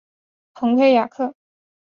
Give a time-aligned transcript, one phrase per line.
[0.55, 1.35] 蓬佩雅克。